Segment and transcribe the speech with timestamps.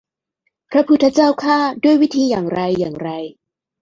[0.69, 3.09] พระพุทธเจ้าข้า ด้วยวิธีอย่างไรอย่างไร